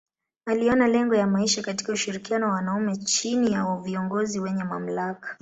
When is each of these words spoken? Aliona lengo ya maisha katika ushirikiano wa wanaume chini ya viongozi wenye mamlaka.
Aliona 0.45 0.87
lengo 0.87 1.15
ya 1.15 1.27
maisha 1.27 1.61
katika 1.61 1.93
ushirikiano 1.93 2.45
wa 2.47 2.51
wanaume 2.53 2.97
chini 2.97 3.51
ya 3.53 3.77
viongozi 3.83 4.39
wenye 4.39 4.63
mamlaka. 4.63 5.37